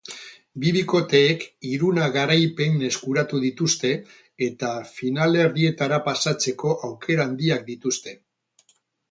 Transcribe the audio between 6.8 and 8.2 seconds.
aukera handiak dituzte.